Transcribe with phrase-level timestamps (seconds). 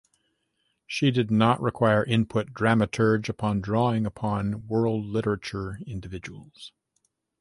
[0.87, 6.71] She did not require input dramaturge upon drawing upon world literature individuals.